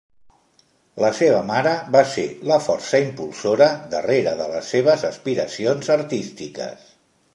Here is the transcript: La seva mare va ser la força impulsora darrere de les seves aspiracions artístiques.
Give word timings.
La 1.03 1.09
seva 1.17 1.41
mare 1.49 1.73
va 1.95 2.01
ser 2.13 2.23
la 2.51 2.57
força 2.69 3.01
impulsora 3.03 3.67
darrere 3.93 4.35
de 4.41 4.49
les 4.55 4.73
seves 4.77 5.05
aspiracions 5.11 5.93
artístiques. 5.99 6.89